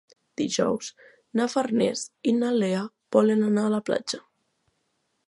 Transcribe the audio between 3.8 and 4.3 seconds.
platja.